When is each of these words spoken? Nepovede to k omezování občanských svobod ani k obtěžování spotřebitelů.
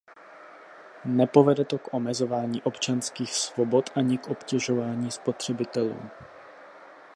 Nepovede 1.05 1.65
to 1.65 1.77
k 1.79 1.93
omezování 1.93 2.61
občanských 2.63 3.35
svobod 3.35 3.89
ani 3.95 4.17
k 4.17 4.27
obtěžování 4.27 5.11
spotřebitelů. 5.11 6.09